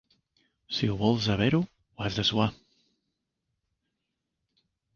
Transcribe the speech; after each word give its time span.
Si 0.77 0.87
vols 1.01 1.27
haver-ho, 1.33 1.59
ho 1.93 2.07
has 2.07 2.17
de 2.21 2.25
suar. 2.31 2.49